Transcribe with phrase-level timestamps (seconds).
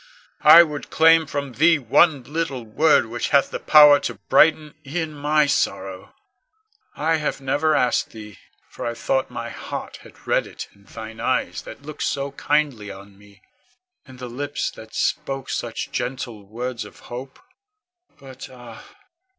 [0.43, 5.13] I would claim from thee one little word which hath the power to brighten e'en
[5.13, 6.15] my sorrow.
[6.95, 11.19] I have never asked thee, for I thought my heart had read it in thine
[11.19, 13.43] eyes that looked so kindly on me;
[14.07, 17.37] in the lips that spoke such gentle words of hope.
[18.17, 18.83] But ah!